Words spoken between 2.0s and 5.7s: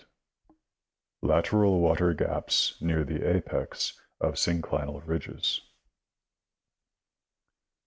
gaps near the apex of synclinal ridges.